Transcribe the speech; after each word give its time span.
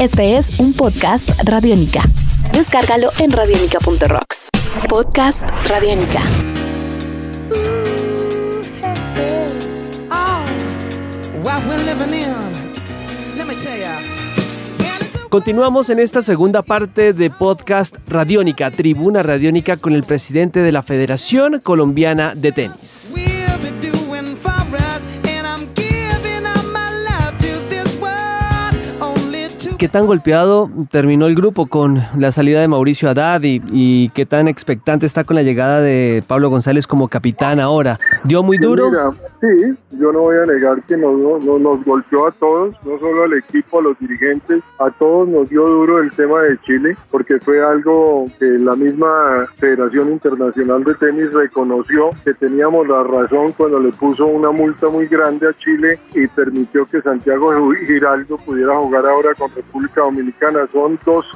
Este 0.00 0.36
es 0.36 0.58
un 0.58 0.72
podcast 0.72 1.30
Radiónica. 1.44 2.02
Descárgalo 2.52 3.10
en 3.20 3.30
radiónica.rocks. 3.30 4.48
Podcast 4.88 5.48
Radiónica. 5.68 6.20
Continuamos 15.28 15.90
en 15.90 16.00
esta 16.00 16.22
segunda 16.22 16.62
parte 16.62 17.12
de 17.12 17.30
podcast 17.30 17.96
Radiónica, 18.08 18.72
Tribuna 18.72 19.22
Radiónica 19.22 19.76
con 19.76 19.92
el 19.92 20.02
presidente 20.02 20.60
de 20.60 20.72
la 20.72 20.82
Federación 20.82 21.60
Colombiana 21.60 22.34
de 22.34 22.52
Tenis. 22.52 23.33
¿Qué 29.84 29.90
tan 29.90 30.06
golpeado 30.06 30.70
terminó 30.90 31.26
el 31.26 31.34
grupo 31.34 31.66
con 31.66 32.00
la 32.16 32.32
salida 32.32 32.58
de 32.58 32.68
Mauricio 32.68 33.10
Haddad 33.10 33.42
y, 33.42 34.08
qué 34.14 34.24
tan 34.24 34.48
expectante 34.48 35.04
está 35.04 35.24
con 35.24 35.36
la 35.36 35.42
llegada 35.42 35.82
de 35.82 36.24
Pablo 36.26 36.48
González 36.48 36.86
como 36.86 37.08
capitán 37.08 37.60
ahora? 37.60 38.00
¿Dio 38.24 38.42
muy 38.42 38.56
duro? 38.56 38.90
sí, 39.42 39.74
yo 39.98 40.10
no 40.10 40.20
voy 40.20 40.36
a 40.38 40.46
negar 40.46 40.82
que 40.84 40.96
nos, 40.96 41.22
nos 41.44 41.84
golpeó 41.84 42.28
a 42.28 42.32
todos, 42.32 42.74
no 42.86 42.98
solo 42.98 43.24
al 43.24 43.34
equipo, 43.34 43.80
a 43.80 43.82
los 43.82 43.98
dirigentes, 43.98 44.62
a 44.78 44.90
todos 44.90 45.28
nos 45.28 45.50
dio 45.50 45.68
duro 45.68 45.98
el 45.98 46.10
tema 46.12 46.40
de 46.40 46.58
Chile, 46.62 46.96
porque 47.10 47.38
fue 47.40 47.62
algo 47.62 48.26
que 48.38 48.46
la 48.46 48.74
misma 48.76 49.46
Federación 49.58 50.12
Internacional 50.12 50.82
de 50.82 50.94
Tenis 50.94 51.34
reconoció 51.34 52.12
que 52.24 52.32
teníamos 52.32 52.88
la 52.88 53.02
razón 53.02 53.52
cuando 53.52 53.78
le 53.78 53.92
puso 53.92 54.24
una 54.24 54.50
multa 54.50 54.88
muy 54.88 55.08
grande 55.08 55.46
a 55.46 55.52
Chile 55.52 56.00
y 56.14 56.26
permitió 56.28 56.86
que 56.86 57.02
Santiago 57.02 57.52
Giraldo 57.86 58.38
pudiera 58.38 58.78
jugar 58.78 59.04
ahora 59.04 59.34
con 59.34 59.50
República 59.74 60.02
Dominicana. 60.02 60.66
Son 60.72 60.98
dos 61.04 61.26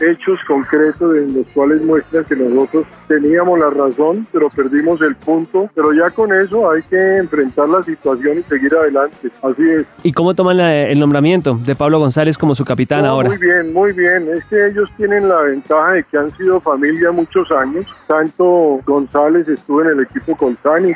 hechos 0.00 0.40
concretos 0.48 1.16
en 1.16 1.34
los 1.34 1.46
cuales 1.54 1.80
muestran 1.84 2.24
que 2.24 2.34
nosotros 2.34 2.84
teníamos 3.06 3.58
la 3.60 3.70
razón, 3.70 4.26
pero 4.32 4.50
perdimos 4.50 5.00
el 5.02 5.14
punto. 5.14 5.70
Pero 5.72 5.92
ya 5.92 6.10
con 6.10 6.32
eso 6.32 6.68
hay 6.70 6.82
que 6.82 7.18
enfrentar 7.18 7.68
la 7.68 7.80
situación 7.82 8.38
y 8.40 8.42
seguir 8.42 8.74
adelante. 8.74 9.30
Así 9.42 9.62
es. 9.70 9.86
¿Y 10.02 10.12
cómo 10.12 10.34
toman 10.34 10.58
el 10.58 10.98
nombramiento 10.98 11.56
de 11.64 11.76
Pablo 11.76 12.00
González 12.00 12.36
como 12.36 12.56
su 12.56 12.64
capitán 12.64 13.04
ahora? 13.04 13.28
Muy 13.28 13.38
bien, 13.38 13.72
muy 13.72 13.92
bien. 13.92 14.28
Es 14.34 14.44
que 14.46 14.66
ellos 14.66 14.90
tienen 14.96 15.28
la 15.28 15.42
ventaja 15.42 15.92
de 15.92 16.02
que 16.02 16.18
han 16.18 16.30
sido 16.32 16.60
familia 16.60 17.12
muchos 17.12 17.50
años. 17.52 17.86
Tanto 18.08 18.80
González 18.84 19.48
estuvo 19.48 19.82
en 19.82 19.90
el 19.90 20.00
equipo 20.00 20.36
con 20.36 20.56
Tani, 20.56 20.92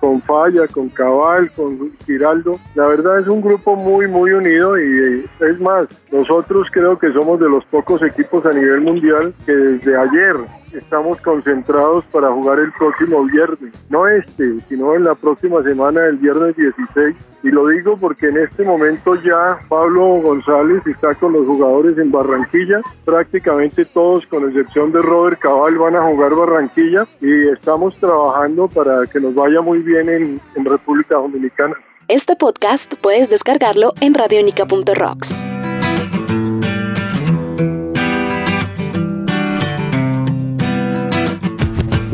con 0.00 0.20
Falla, 0.22 0.66
con 0.68 0.88
Cabal, 0.88 1.50
con 1.52 1.92
Giraldo. 2.06 2.52
La 2.74 2.86
verdad 2.86 3.20
es 3.20 3.28
un 3.28 3.40
grupo 3.40 3.76
muy, 3.76 4.06
muy 4.06 4.30
unido 4.32 4.78
y 4.78 4.82
eh, 4.82 5.24
es 5.40 5.60
más, 5.60 5.86
nosotros 6.10 6.68
creo 6.72 6.98
que 6.98 7.12
somos 7.12 7.40
de 7.40 7.48
los 7.48 7.64
pocos 7.66 8.02
equipos 8.02 8.44
a 8.46 8.52
nivel 8.52 8.80
mundial 8.80 9.34
que 9.44 9.54
desde 9.54 9.96
ayer 9.98 10.36
estamos 10.72 11.20
concentrados 11.20 12.04
para 12.06 12.30
jugar 12.30 12.58
el 12.58 12.72
próximo 12.72 13.24
viernes, 13.24 13.72
no 13.88 14.06
este, 14.06 14.60
sino 14.68 14.94
en 14.94 15.04
la 15.04 15.14
próxima 15.14 15.62
semana, 15.62 16.04
el 16.06 16.16
viernes 16.16 16.56
16. 16.56 17.16
Y 17.42 17.50
lo 17.50 17.68
digo 17.68 17.96
porque 17.96 18.28
en 18.28 18.38
este 18.38 18.64
momento 18.64 19.14
ya 19.22 19.58
Pablo 19.68 20.20
González 20.20 20.82
está 20.86 21.14
con 21.14 21.32
los 21.32 21.46
jugadores 21.46 21.96
en 21.98 22.10
Barranquilla, 22.10 22.80
prácticamente 23.04 23.84
todos 23.84 24.26
con 24.26 24.44
excepción 24.44 24.90
de 24.90 25.00
Robert 25.00 25.38
Cabal 25.38 25.76
van 25.76 25.96
a 25.96 26.02
jugar 26.02 26.34
Barranquilla 26.34 27.06
y 27.20 27.48
estamos 27.48 27.94
trabajando 27.96 28.66
para 28.68 29.06
que 29.06 29.20
nos 29.20 29.34
vaya 29.34 29.60
muy 29.60 29.78
bien 29.78 29.85
en, 29.94 30.40
en 30.54 30.64
República 30.64 31.16
Dominicana. 31.16 31.76
Este 32.08 32.36
podcast 32.36 32.94
puedes 33.00 33.30
descargarlo 33.30 33.92
en 34.00 34.14
radionica.rocks. 34.14 35.48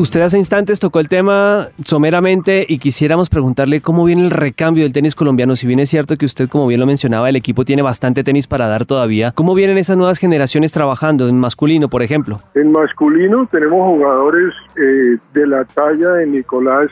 Usted 0.03 0.21
hace 0.23 0.37
instantes 0.37 0.81
tocó 0.81 0.99
el 0.99 1.09
tema 1.09 1.69
someramente 1.85 2.67
y 2.69 2.79
quisiéramos 2.79 3.31
preguntarle 3.31 3.81
cómo 3.81 4.05
viene 4.05 4.23
el 4.23 4.33
recambio 4.33 4.83
del 4.83 4.93
tenis 4.93 5.15
colombiano. 5.15 5.55
Si 5.55 5.65
bien 5.65 5.79
es 5.79 5.91
cierto 5.91 6.17
que 6.17 6.25
usted, 6.25 6.49
como 6.49 6.67
bien 6.67 6.81
lo 6.81 6.87
mencionaba, 6.87 7.29
el 7.29 7.37
equipo 7.37 7.65
tiene 7.65 7.83
bastante 7.83 8.25
tenis 8.25 8.49
para 8.49 8.67
dar 8.67 8.85
todavía, 8.85 9.31
¿cómo 9.31 9.55
vienen 9.55 9.79
esas 9.79 9.97
nuevas 9.97 10.19
generaciones 10.19 10.73
trabajando 10.73 11.29
en 11.29 11.39
masculino, 11.39 11.89
por 11.89 12.03
ejemplo? 12.03 12.41
En 12.57 12.73
masculino 12.73 13.47
tenemos 13.53 13.87
jugadores 13.95 14.53
eh, 14.77 15.19
de 15.35 15.47
la 15.47 15.65
talla 15.67 16.15
de 16.15 16.27
Nicolás 16.27 16.89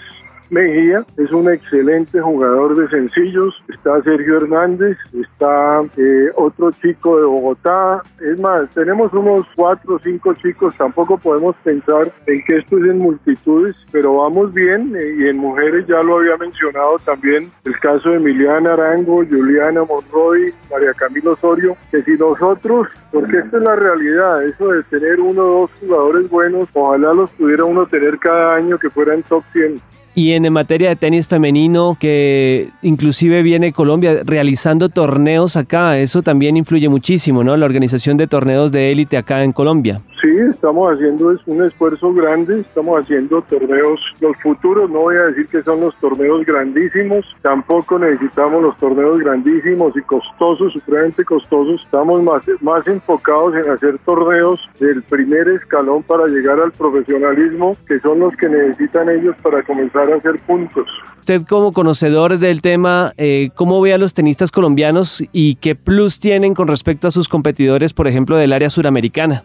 Mejía 0.50 1.06
es 1.16 1.30
un 1.30 1.48
excelente 1.48 2.20
jugador 2.20 2.74
de 2.76 2.88
sencillos. 2.88 3.54
Está 3.68 4.02
Sergio 4.02 4.38
Hernández, 4.38 4.98
está 5.12 5.82
eh, 5.96 6.30
otro 6.34 6.72
chico 6.82 7.18
de 7.18 7.24
Bogotá. 7.24 8.02
Es 8.20 8.38
más, 8.40 8.68
tenemos 8.70 9.12
unos 9.12 9.46
cuatro 9.54 9.94
o 9.94 9.98
cinco 10.00 10.34
chicos. 10.34 10.74
Tampoco 10.76 11.18
podemos 11.18 11.54
pensar 11.62 12.12
en 12.26 12.42
que 12.44 12.56
esto 12.56 12.78
es 12.78 12.84
en 12.84 12.98
multitudes, 12.98 13.76
pero 13.92 14.16
vamos 14.16 14.52
bien. 14.52 14.92
Eh, 14.96 15.14
y 15.18 15.28
en 15.28 15.38
mujeres 15.38 15.86
ya 15.86 16.02
lo 16.02 16.18
había 16.18 16.36
mencionado 16.36 16.98
también 17.04 17.48
el 17.64 17.78
caso 17.78 18.10
de 18.10 18.16
Emiliana 18.16 18.72
Arango, 18.72 19.24
Juliana 19.24 19.84
Monroy, 19.84 20.52
María 20.68 20.92
Camilo 20.94 21.34
Osorio, 21.34 21.76
que 21.92 22.02
si 22.02 22.12
nosotros, 22.12 22.88
porque 23.12 23.38
esta 23.38 23.56
es 23.56 23.62
la 23.62 23.76
realidad, 23.76 24.44
eso 24.44 24.68
de 24.68 24.82
tener 24.84 25.20
uno 25.20 25.42
o 25.42 25.60
dos 25.60 25.70
jugadores 25.80 26.28
buenos, 26.28 26.68
ojalá 26.72 27.14
los 27.14 27.30
pudiera 27.30 27.64
uno 27.64 27.86
tener 27.86 28.18
cada 28.18 28.56
año 28.56 28.78
que 28.78 28.90
fueran 28.90 29.22
top 29.22 29.44
100 29.52 29.80
y 30.20 30.34
en 30.34 30.52
materia 30.52 30.90
de 30.90 30.96
tenis 30.96 31.28
femenino, 31.28 31.96
que 31.98 32.68
inclusive 32.82 33.42
viene 33.42 33.72
Colombia 33.72 34.20
realizando 34.22 34.90
torneos 34.90 35.56
acá, 35.56 35.96
eso 35.98 36.20
también 36.20 36.58
influye 36.58 36.90
muchísimo, 36.90 37.42
¿no? 37.42 37.56
La 37.56 37.64
organización 37.64 38.18
de 38.18 38.26
torneos 38.26 38.70
de 38.70 38.92
élite 38.92 39.16
acá 39.16 39.42
en 39.44 39.52
Colombia. 39.52 40.02
Sí, 40.22 40.28
estamos 40.50 40.92
haciendo 40.92 41.34
un 41.46 41.64
esfuerzo 41.64 42.12
grande, 42.12 42.60
estamos 42.60 43.00
haciendo 43.00 43.40
torneos, 43.42 43.98
los 44.20 44.36
futuros, 44.42 44.90
no 44.90 45.00
voy 45.00 45.16
a 45.16 45.26
decir 45.26 45.46
que 45.46 45.62
son 45.62 45.80
los 45.80 45.96
torneos 45.96 46.44
grandísimos, 46.44 47.24
tampoco 47.40 47.98
necesitamos 47.98 48.62
los 48.62 48.76
torneos 48.76 49.18
grandísimos 49.20 49.96
y 49.96 50.02
costosos, 50.02 50.74
supremamente 50.74 51.24
costosos, 51.24 51.82
estamos 51.82 52.22
más, 52.22 52.42
más 52.60 52.86
enfocados 52.86 53.54
en 53.54 53.70
hacer 53.70 53.98
torneos 54.04 54.60
del 54.78 55.02
primer 55.04 55.48
escalón 55.48 56.02
para 56.02 56.26
llegar 56.26 56.60
al 56.60 56.72
profesionalismo, 56.72 57.78
que 57.88 57.98
son 58.00 58.18
los 58.18 58.36
que 58.36 58.48
necesitan 58.50 59.08
ellos 59.08 59.34
para 59.42 59.62
comenzar 59.62 60.12
a 60.12 60.16
hacer 60.16 60.38
puntos. 60.46 60.86
Usted 61.20 61.46
como 61.48 61.72
conocedor 61.72 62.38
del 62.38 62.60
tema, 62.60 63.12
eh, 63.16 63.50
¿cómo 63.54 63.80
ve 63.80 63.94
a 63.94 63.98
los 63.98 64.12
tenistas 64.12 64.50
colombianos 64.50 65.24
y 65.32 65.54
qué 65.54 65.74
plus 65.74 66.20
tienen 66.20 66.54
con 66.54 66.68
respecto 66.68 67.08
a 67.08 67.10
sus 67.10 67.28
competidores, 67.28 67.94
por 67.94 68.06
ejemplo, 68.06 68.36
del 68.36 68.52
área 68.52 68.68
suramericana? 68.68 69.44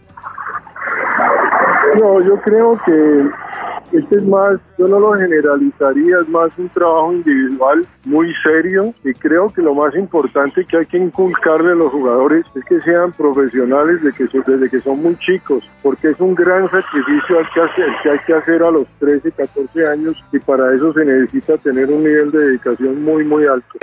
No, 2.00 2.22
yo 2.22 2.36
creo 2.42 2.80
que 2.86 3.30
este 3.92 4.18
es 4.18 4.24
más, 4.24 4.60
yo 4.78 4.88
no 4.88 5.00
lo 5.00 5.14
generalizaría, 5.14 6.18
es 6.20 6.28
más 6.28 6.52
un 6.58 6.68
trabajo 6.70 7.14
individual 7.14 7.86
muy 8.04 8.34
serio 8.44 8.94
y 9.04 9.14
creo 9.14 9.50
que 9.54 9.62
lo 9.62 9.74
más 9.74 9.96
importante 9.96 10.66
que 10.66 10.78
hay 10.78 10.86
que 10.88 10.98
inculcarle 10.98 11.72
a 11.72 11.76
los 11.76 11.92
jugadores 11.92 12.46
es 12.56 12.66
que 12.66 12.82
sean 12.82 13.14
profesionales 13.14 14.02
de 14.04 14.12
que, 14.12 14.26
desde 14.46 14.70
que 14.70 14.82
son 14.82 15.02
muy 15.02 15.16
chicos, 15.20 15.64
porque 15.82 16.10
es 16.10 16.20
un 16.20 16.36
gran 16.36 16.70
sacrificio 16.70 17.38
que, 17.54 17.62
hacer, 17.62 17.88
que 18.04 18.10
hay 18.10 18.20
que 18.26 18.34
hacer 18.34 18.64
a 18.64 18.72
los 18.72 18.88
13, 19.00 19.32
14 19.32 19.88
años 19.88 20.18
y 20.34 20.40
para 20.40 20.74
eso 20.74 20.92
se 20.94 21.06
necesita 21.06 21.58
tener 21.60 21.90
un 21.90 22.04
nivel 22.04 22.32
de 22.32 22.40
dedicación 22.40 23.04
muy, 23.04 23.24
muy 23.24 23.46
alto. 23.46 23.80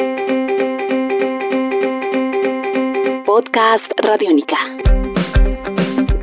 Podcast 3.24 3.92
Radiónica. 4.04 4.81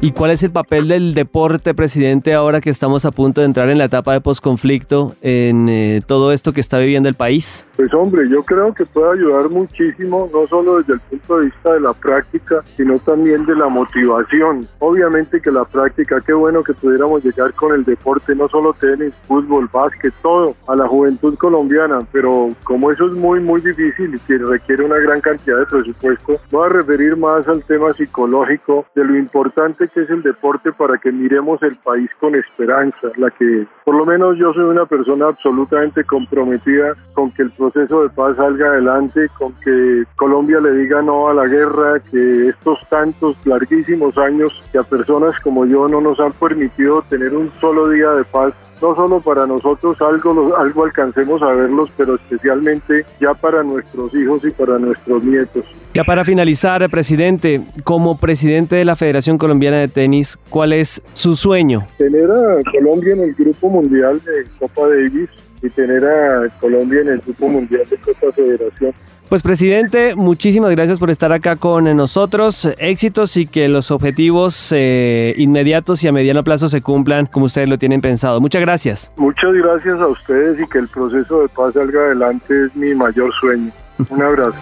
¿Y 0.10 0.12
cuál 0.12 0.32
es 0.32 0.42
el 0.42 0.50
papel 0.50 0.88
del 0.88 1.14
deporte, 1.14 1.76
presidente, 1.76 2.34
ahora 2.34 2.62
que 2.62 2.72
estamos 2.72 3.06
a 3.06 3.12
punto 3.12 3.42
de 3.42 3.46
entrar 3.46 3.70
en 3.70 3.78
la 3.78 3.86
etapa 3.86 4.12
de 4.14 4.22
posconflicto 4.22 5.12
en 5.22 5.70
eh, 5.70 6.02
todo 6.04 6.32
esto 6.32 6.52
que 6.52 6.62
está 6.62 6.80
viviendo 6.80 7.08
el 7.08 7.14
país? 7.14 7.68
Pues 7.76 7.94
hombre, 7.94 8.28
yo 8.28 8.42
creo 8.42 8.74
que 8.74 8.88
puede 8.88 9.20
ayudar 9.20 9.52
muchísimo, 9.52 10.28
no 10.34 10.48
solo 10.48 10.80
desde 10.80 10.94
el 10.94 11.00
punto 11.00 11.38
de 11.38 11.46
vista 11.46 11.74
de 11.74 11.82
la 11.82 11.94
práctica, 11.94 12.64
sino 12.76 12.98
también 12.98 13.46
de 13.46 13.54
la 13.56 13.70
motivación. 13.70 14.68
Obviamente 14.80 15.40
que 15.40 15.52
la 15.52 15.64
práctica, 15.64 16.16
qué 16.26 16.34
bueno 16.34 16.64
que 16.64 16.74
pudiéramos 16.74 17.24
llegar 17.24 17.54
con 17.54 17.76
el 17.76 17.86
deporte, 17.86 18.34
no 18.34 18.50
solo 18.50 18.74
tenis, 18.74 19.14
fútbol, 19.28 19.70
básquet, 19.72 20.12
todo, 20.24 20.56
a 20.68 20.76
la 20.76 20.88
juventud 20.88 21.38
colombiana, 21.38 22.00
pero 22.12 22.50
como 22.64 22.90
eso 22.90 23.06
es 23.06 23.14
muy, 23.14 23.42
muy 23.42 23.62
difícil 23.62 24.16
y 24.16 24.20
que 24.22 24.40
requiere 24.40 24.86
una 24.86 24.98
gran 24.98 25.22
cantidad 25.22 25.60
de 25.60 25.68
presupuesto, 25.68 26.40
voy 26.50 26.66
a 26.66 26.70
referir 26.70 27.16
más 27.16 27.48
al 27.48 27.64
tema 27.66 27.94
psicológico 27.94 28.88
de 28.96 29.06
lo 29.06 29.16
importante 29.16 29.88
que 29.88 29.99
es 30.02 30.10
el 30.10 30.22
deporte 30.22 30.72
para 30.72 30.98
que 30.98 31.12
miremos 31.12 31.62
el 31.64 31.76
país 31.78 32.10
con 32.20 32.36
esperanza, 32.36 33.10
la 33.18 33.30
que 33.32 33.68
por 33.84 33.96
lo 33.96 34.06
menos 34.06 34.38
yo 34.38 34.54
soy 34.54 34.64
una 34.64 34.86
persona 34.86 35.28
absolutamente 35.28 36.04
comprometida 36.04 36.94
con 37.14 37.32
que 37.32 37.44
el 37.44 37.52
proceso 37.52 38.04
de 38.04 38.10
paz 38.10 38.36
salga 38.38 38.68
adelante, 38.68 39.28
con 39.38 39.54
que 39.62 40.04
Colombia 40.16 40.60
le 40.60 40.74
diga 40.74 41.02
no 41.02 41.30
a 41.30 41.34
la 41.34 41.46
guerra, 41.46 42.00
que 42.00 42.50
estos 42.50 42.80
tantos 42.90 43.36
larguísimos 43.46 44.18
años 44.18 44.64
que 44.72 44.78
a 44.78 44.84
personas 44.84 45.40
como 45.42 45.66
yo 45.66 45.88
no 45.88 46.02
nos 46.02 46.20
han 46.20 46.32
permitido 46.34 47.02
tener 47.04 47.36
un 47.36 47.52
solo 47.54 47.90
día 47.90 48.12
de 48.12 48.24
paz 48.24 48.54
no 48.82 48.96
solo 48.96 49.20
para 49.20 49.46
nosotros 49.46 50.02
algo, 50.02 50.56
algo 50.56 50.86
alcancemos 50.86 51.42
a 51.42 51.48
verlos, 51.48 51.92
pero 51.98 52.16
especialmente 52.16 53.06
ya 53.20 53.34
para 53.34 53.64
nuestros 53.64 54.14
hijos 54.14 54.44
y 54.46 54.52
para 54.52 54.80
nuestros 54.80 55.24
nietos. 55.24 55.66
Ya 55.94 56.04
para 56.04 56.24
finalizar, 56.24 56.88
presidente, 56.90 57.62
como 57.84 58.18
presidente 58.20 58.76
de 58.76 58.86
la 58.86 58.96
Federación 58.96 59.40
Colombiana 59.40 59.78
de 59.78 59.88
Tenis, 59.88 60.38
¿cuál 60.50 60.74
es 60.74 61.02
su 61.14 61.36
sueño? 61.36 61.88
Tener 61.98 62.30
a 62.30 62.58
Colombia 62.72 63.14
en 63.14 63.22
el 63.22 63.34
Grupo 63.34 63.70
Mundial 63.70 64.22
de 64.24 64.46
Copa 64.60 64.88
Davis 64.88 65.30
y 65.64 65.70
tener 65.70 66.06
a 66.06 66.48
Colombia 66.60 67.02
en 67.02 67.10
el 67.10 67.20
Grupo 67.20 67.50
Mundial 67.50 67.82
de 67.90 67.98
Copa 67.98 68.32
Federación. 68.36 68.94
Pues 69.30 69.44
presidente, 69.44 70.16
muchísimas 70.16 70.72
gracias 70.72 71.00
por 71.00 71.10
estar 71.10 71.32
acá 71.32 71.56
con 71.56 71.84
nosotros. 71.96 72.68
Éxitos 72.78 73.36
y 73.38 73.48
que 73.48 73.68
los 73.68 73.92
objetivos 73.92 74.72
eh, 74.76 75.34
inmediatos 75.38 76.04
y 76.04 76.08
a 76.08 76.12
mediano 76.12 76.44
plazo 76.44 76.70
se 76.70 76.82
cumplan 76.82 77.26
como 77.26 77.46
ustedes 77.46 77.68
lo 77.68 77.78
tienen 77.78 78.02
pensado. 78.02 78.40
Muchas 78.42 78.62
gracias. 78.62 79.12
Muchas 79.18 79.54
gracias 79.54 80.00
a 80.00 80.08
ustedes 80.08 80.62
y 80.62 80.68
que 80.68 80.80
el 80.80 80.88
proceso 80.88 81.42
de 81.42 81.50
paz 81.50 81.74
salga 81.74 82.00
adelante 82.00 82.66
es 82.66 82.76
mi 82.76 82.94
mayor 82.96 83.32
sueño. 83.40 83.72
Un 84.10 84.22
abrazo. 84.22 84.58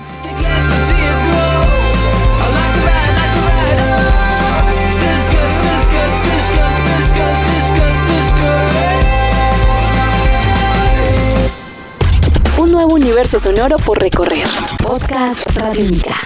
Universo 13.18 13.40
sonoro 13.40 13.78
por 13.78 14.00
recorrer. 14.00 14.48
Podcast 14.84 15.48
Radio 15.56 15.86
Mica. 15.86 16.22